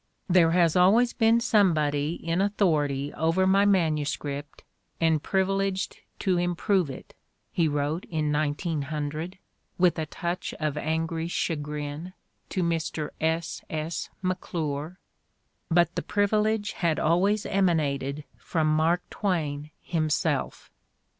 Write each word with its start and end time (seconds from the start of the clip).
"There 0.27 0.49
has 0.49 0.75
always 0.75 1.13
been 1.13 1.39
somebody 1.39 2.13
in 2.13 2.41
authority 2.41 3.13
over 3.13 3.45
my 3.45 3.65
manuscript 3.65 4.63
and 4.99 5.21
privileged 5.21 5.97
to 6.21 6.39
im 6.39 6.55
prove 6.55 6.89
it," 6.89 7.13
he 7.51 7.67
wrote 7.67 8.05
in 8.05 8.31
1900, 8.31 9.37
with 9.77 9.99
a 9.99 10.07
touch 10.07 10.55
of 10.59 10.75
angry 10.75 11.27
chagrin, 11.27 12.13
to 12.49 12.63
Mr. 12.63 13.11
S. 13.31 13.61
S. 13.69 14.09
McClure. 14.23 14.97
But 15.69 15.93
the 15.93 16.01
privilege 16.01 16.71
had 16.71 16.97
always 16.97 17.45
emanated 17.45 18.23
from 18.39 18.73
Mark 18.75 19.07
Twain 19.11 19.69
himself. 19.83 20.71